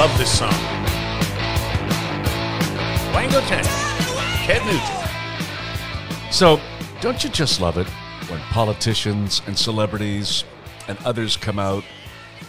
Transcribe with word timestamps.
Love 0.00 0.16
this 0.16 0.38
song. 0.38 0.50
Wango 3.12 3.42
Tango. 3.42 3.68
Ted 4.46 4.64
Nugent. 4.64 6.32
So, 6.32 6.58
don't 7.02 7.22
you 7.22 7.28
just 7.28 7.60
love 7.60 7.76
it 7.76 7.86
when 8.30 8.40
politicians 8.48 9.42
and 9.46 9.58
celebrities 9.58 10.44
and 10.88 10.96
others 11.04 11.36
come 11.36 11.58
out 11.58 11.84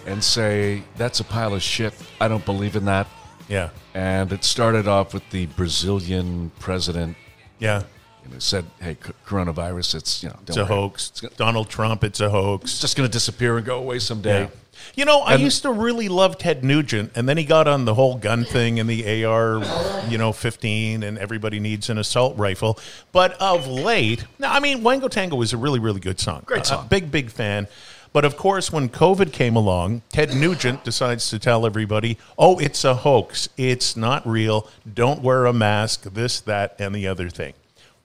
and 0.06 0.24
say, 0.24 0.82
that's 0.96 1.20
a 1.20 1.26
pile 1.26 1.54
of 1.54 1.62
shit. 1.62 1.94
I 2.22 2.30
don't 2.30 2.46
believe 2.46 2.78
in 2.78 2.86
that. 2.86 3.06
Yeah. 3.50 3.72
And 3.94 4.32
it 4.32 4.46
started 4.46 4.88
off 4.88 5.14
with 5.14 5.30
the 5.32 5.48
Brazilian 5.48 6.54
president 6.58 7.18
Yeah. 7.60 7.84
You 8.26 8.32
know, 8.34 8.40
said, 8.40 8.66
hey, 8.82 8.98
c- 9.04 9.12
coronavirus, 9.28 9.96
it's, 9.96 10.24
you 10.24 10.30
know, 10.30 10.36
It's 10.48 10.58
a 10.58 10.62
worry. 10.62 10.68
hoax. 10.68 11.10
It's 11.10 11.22
gonna- 11.22 11.34
Donald 11.38 11.70
Trump, 11.70 12.04
it's 12.04 12.20
a 12.20 12.30
hoax. 12.30 12.72
it's 12.72 12.82
just 12.82 12.96
going 12.98 13.08
to 13.08 13.12
disappear 13.12 13.58
and 13.58 13.66
go 13.66 13.78
away 13.78 14.00
someday. 14.00 14.42
Yeah. 14.44 14.48
You 14.96 15.06
know, 15.06 15.20
I 15.22 15.36
used 15.36 15.62
to 15.62 15.72
really 15.72 16.10
love 16.10 16.38
Ted 16.40 16.64
Nugent, 16.64 17.12
and 17.16 17.30
then 17.30 17.38
he 17.38 17.44
got 17.44 17.68
on 17.68 17.86
the 17.86 17.94
whole 17.94 18.16
gun 18.16 18.44
thing 18.44 18.80
and 18.80 18.90
the 18.90 19.24
AR, 19.24 19.62
you 20.10 20.18
know, 20.18 20.32
15, 20.32 21.04
and 21.04 21.18
everybody 21.20 21.60
needs 21.60 21.90
an 21.90 21.98
assault 22.00 22.36
rifle. 22.38 22.80
But 23.12 23.34
of 23.40 23.68
late, 23.68 24.26
now, 24.40 24.52
I 24.52 24.60
mean, 24.60 24.82
Wango 24.82 25.08
Tango 25.08 25.36
was 25.36 25.54
a 25.54 25.58
really, 25.58 25.80
really 25.80 26.00
good 26.00 26.20
song. 26.20 26.42
Great 26.46 26.66
song. 26.66 26.86
A 26.86 26.88
big, 26.90 27.12
big 27.12 27.30
fan. 27.30 27.68
But 28.14 28.26
of 28.26 28.36
course, 28.38 28.74
when 28.74 28.90
COVID 28.90 29.32
came 29.32 29.56
along, 29.56 30.02
Ted 30.10 30.36
Nugent 30.36 30.84
decides 30.84 31.30
to 31.30 31.40
tell 31.40 31.66
everybody, 31.66 32.18
oh, 32.38 32.58
it's 32.58 32.84
a 32.84 32.96
hoax. 32.96 33.48
It's 33.58 33.96
not 33.96 34.28
real. 34.28 34.68
Don't 34.92 35.22
wear 35.22 35.46
a 35.46 35.54
mask, 35.54 36.04
this, 36.14 36.40
that, 36.42 36.76
and 36.80 36.94
the 36.96 37.08
other 37.08 37.30
thing. 37.30 37.54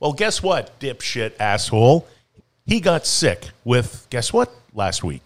Well, 0.01 0.13
guess 0.13 0.43
what, 0.43 0.79
dipshit 0.81 1.33
asshole? 1.39 2.07
He 2.67 2.81
got 2.81 3.07
sick 3.07 3.51
with, 3.65 4.07
guess 4.11 4.33
what, 4.33 4.53
last 4.75 5.03
week? 5.05 5.23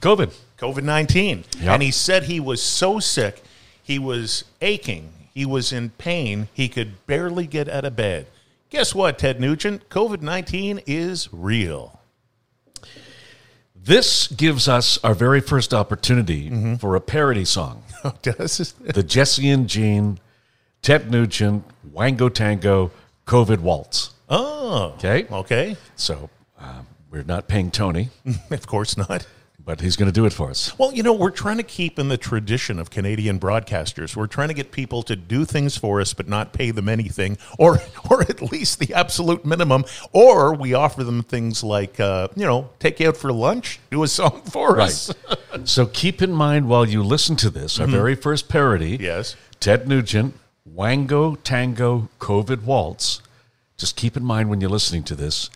COVID. 0.00 0.32
COVID 0.58 0.82
19. 0.82 1.44
Yep. 1.60 1.68
And 1.68 1.82
he 1.82 1.90
said 1.90 2.24
he 2.24 2.40
was 2.40 2.62
so 2.62 2.98
sick, 3.00 3.42
he 3.82 3.98
was 3.98 4.44
aching, 4.60 5.10
he 5.34 5.44
was 5.44 5.72
in 5.72 5.90
pain, 5.90 6.48
he 6.52 6.68
could 6.68 7.04
barely 7.06 7.46
get 7.46 7.68
out 7.68 7.84
of 7.84 7.96
bed. 7.96 8.26
Guess 8.70 8.94
what, 8.94 9.18
Ted 9.18 9.40
Nugent? 9.40 9.88
COVID 9.88 10.20
19 10.22 10.80
is 10.86 11.28
real. 11.32 12.00
This 13.74 14.26
gives 14.28 14.68
us 14.68 14.98
our 15.02 15.14
very 15.14 15.40
first 15.40 15.72
opportunity 15.72 16.50
Mm-hmm. 16.50 16.74
for 16.76 16.94
a 16.96 17.00
parody 17.00 17.44
song. 17.44 17.82
Does 18.22 18.74
the 18.80 19.02
Jesse 19.02 19.48
and 19.48 19.68
Jean, 19.68 20.18
Ted 20.82 21.10
Nugent, 21.10 21.64
Wango 21.90 22.28
Tango, 22.28 22.90
COVID 23.28 23.58
Waltz. 23.60 24.14
Oh, 24.28 24.94
Okay. 24.96 25.26
okay. 25.30 25.76
So 25.96 26.30
um, 26.58 26.86
we're 27.10 27.22
not 27.24 27.46
paying 27.46 27.70
Tony, 27.70 28.08
Of 28.50 28.66
course 28.66 28.96
not. 28.96 29.26
but 29.64 29.82
he's 29.82 29.96
going 29.96 30.10
to 30.10 30.12
do 30.14 30.24
it 30.24 30.32
for 30.32 30.48
us. 30.48 30.76
Well, 30.78 30.94
you 30.94 31.02
know, 31.02 31.12
we're 31.12 31.30
trying 31.30 31.58
to 31.58 31.62
keep 31.62 31.98
in 31.98 32.08
the 32.08 32.16
tradition 32.16 32.78
of 32.78 32.88
Canadian 32.90 33.38
broadcasters. 33.38 34.16
We're 34.16 34.26
trying 34.28 34.48
to 34.48 34.54
get 34.54 34.72
people 34.72 35.02
to 35.02 35.14
do 35.14 35.44
things 35.44 35.76
for 35.76 36.00
us, 36.00 36.14
but 36.14 36.26
not 36.26 36.54
pay 36.54 36.70
them 36.70 36.88
anything, 36.88 37.36
or 37.58 37.78
or 38.10 38.22
at 38.22 38.40
least 38.50 38.78
the 38.78 38.94
absolute 38.94 39.44
minimum. 39.44 39.84
Or 40.12 40.54
we 40.54 40.72
offer 40.72 41.04
them 41.04 41.22
things 41.22 41.62
like, 41.62 42.00
uh, 42.00 42.28
you 42.34 42.46
know, 42.46 42.70
take 42.78 42.98
you 43.00 43.08
out 43.08 43.16
for 43.18 43.30
lunch, 43.30 43.78
do 43.90 44.02
a 44.04 44.08
song 44.08 44.40
for 44.50 44.74
Right. 44.74 44.88
us. 44.88 45.12
so 45.64 45.84
keep 45.86 46.22
in 46.22 46.32
mind 46.32 46.66
while 46.68 46.86
you 46.88 47.02
listen 47.02 47.36
to 47.36 47.50
this, 47.50 47.78
our 47.78 47.86
very 47.86 48.14
first 48.14 48.48
parody. 48.48 48.96
Yes. 48.98 49.36
Ted 49.60 49.86
Nugent, 49.88 50.34
Wango 50.74 51.36
Tango 51.36 52.08
COVID 52.20 52.64
Waltz. 52.64 53.20
Just 53.76 53.96
keep 53.96 54.16
in 54.16 54.24
mind 54.24 54.50
when 54.50 54.60
you're 54.60 54.70
listening 54.70 55.04
to 55.04 55.14
this, 55.14 55.50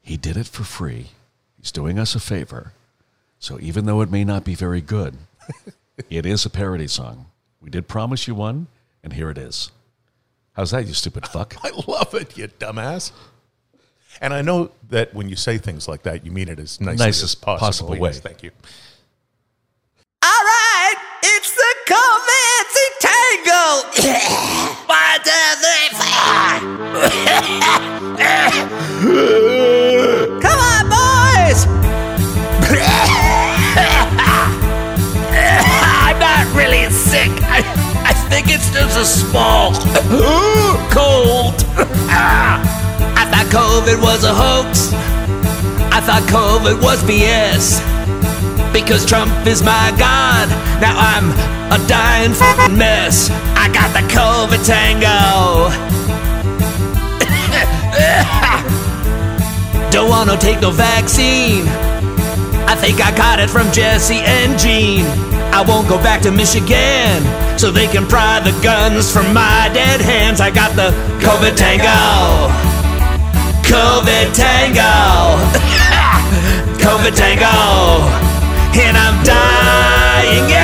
he 0.00 0.16
did 0.16 0.36
it 0.36 0.46
for 0.46 0.64
free. 0.64 1.08
He's 1.58 1.72
doing 1.72 1.98
us 1.98 2.14
a 2.14 2.20
favor. 2.20 2.72
So 3.38 3.58
even 3.60 3.86
though 3.86 4.00
it 4.00 4.10
may 4.10 4.24
not 4.24 4.44
be 4.44 4.54
very 4.54 4.80
good, 4.80 5.16
it 6.10 6.24
is 6.26 6.44
a 6.44 6.50
parody 6.50 6.86
song. 6.86 7.26
We 7.60 7.70
did 7.70 7.88
promise 7.88 8.28
you 8.28 8.34
one, 8.34 8.68
and 9.02 9.12
here 9.12 9.30
it 9.30 9.38
is. 9.38 9.70
How's 10.52 10.70
that, 10.70 10.86
you 10.86 10.94
stupid 10.94 11.26
fuck? 11.26 11.56
I 11.64 11.70
love 11.86 12.14
it, 12.14 12.36
you 12.38 12.48
dumbass. 12.48 13.12
And 14.20 14.32
I 14.32 14.40
know 14.42 14.70
that 14.88 15.12
when 15.12 15.28
you 15.28 15.36
say 15.36 15.58
things 15.58 15.86
like 15.88 16.04
that, 16.04 16.24
you 16.24 16.32
mean 16.32 16.48
it 16.48 16.58
as 16.58 16.80
nicely 16.80 17.04
Nicest 17.06 17.24
as 17.24 17.34
possible. 17.34 17.66
possible 17.66 17.96
Yes, 17.96 18.16
way. 18.16 18.20
thank 18.30 18.42
you. 18.42 18.50
All 20.22 20.30
right, 20.30 20.94
it's 21.22 21.54
the 21.54 21.74
Comanche 21.86 22.86
Tango. 23.00 24.32
small 39.06 39.72
cold. 40.90 41.54
I 43.16 43.24
thought 43.30 43.46
COVID 43.50 44.02
was 44.02 44.24
a 44.24 44.34
hoax. 44.34 44.92
I 45.92 46.00
thought 46.00 46.22
COVID 46.28 46.82
was 46.82 47.02
BS 47.04 47.80
because 48.72 49.06
Trump 49.06 49.30
is 49.46 49.62
my 49.62 49.94
god. 49.98 50.48
Now 50.80 50.94
I'm 50.98 51.30
a 51.72 51.78
dying 51.86 52.32
mess. 52.76 53.30
I 53.56 53.70
got 53.72 53.92
the 53.94 54.02
COVID 54.12 54.64
tango. 54.66 55.70
Don't 59.90 60.10
wanna 60.10 60.36
take 60.36 60.60
no 60.60 60.70
vaccine. 60.70 61.64
I 62.68 62.74
think 62.74 63.00
I 63.00 63.16
got 63.16 63.38
it 63.38 63.48
from 63.48 63.70
Jesse 63.72 64.16
and 64.16 64.58
Jean. 64.58 65.35
I 65.52 65.64
won't 65.66 65.88
go 65.88 65.98
back 65.98 66.22
to 66.22 66.30
Michigan 66.30 67.22
so 67.58 67.70
they 67.70 67.86
can 67.86 68.06
pry 68.06 68.40
the 68.40 68.52
guns 68.62 69.10
from 69.12 69.32
my 69.32 69.70
dead 69.72 70.00
hands. 70.00 70.40
I 70.40 70.50
got 70.50 70.76
the 70.76 70.90
COVID 71.20 71.56
tango. 71.56 72.52
COVID 73.66 74.34
tango. 74.34 74.94
COVID 76.84 77.14
tango. 77.16 77.56
And 78.76 78.96
I'm 78.96 79.16
dying, 79.24 80.55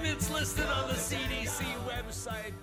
minutes 0.00 0.30
listed 0.30 0.66
on 0.66 0.88
the 0.88 0.94
CDC 0.94 1.64
website. 1.86 2.54